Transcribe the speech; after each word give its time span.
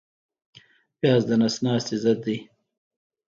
پیاز 0.99 1.23
د 1.29 1.31
نس 1.41 1.55
ناستي 1.65 1.97
ضد 2.03 2.19
دی 2.25 2.37